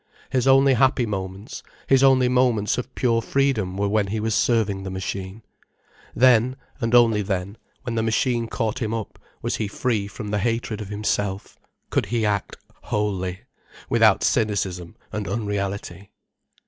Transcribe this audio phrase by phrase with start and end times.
[0.31, 4.81] His only happy moments, his only moments of pure freedom were when he was serving
[4.81, 5.43] the machine.
[6.15, 10.39] Then, and then only, when the machine caught him up, was he free from the
[10.39, 11.59] hatred of himself,
[11.91, 13.41] could he act wholely,
[13.89, 16.09] without cynicism and unreality.